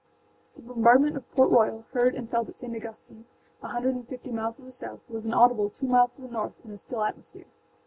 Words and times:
The 0.55 0.61
bombardment 0.63 1.15
of 1.15 1.31
Port 1.35 1.51
Royal, 1.51 1.85
heard 1.93 2.15
and 2.15 2.27
felt 2.27 2.49
at 2.49 2.55
St. 2.55 2.75
Augustine, 2.75 3.25
a 3.61 3.67
hundred 3.67 3.93
and 3.93 4.07
fifty 4.07 4.31
miles 4.31 4.55
to 4.55 4.63
the 4.63 4.71
south, 4.71 5.01
was 5.07 5.27
inaudible 5.27 5.69
two 5.69 5.85
miles 5.85 6.15
to 6.15 6.21
the 6.23 6.27
north 6.27 6.53
in 6.65 6.71
a 6.71 6.79
still 6.79 7.03
atmosphere. 7.03 7.45